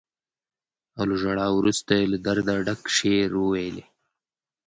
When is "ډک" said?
2.65-2.81